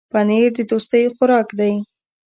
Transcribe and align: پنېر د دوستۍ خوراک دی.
پنېر 0.11 0.49
د 0.55 0.59
دوستۍ 0.71 1.03
خوراک 1.15 1.47
دی. 1.59 1.73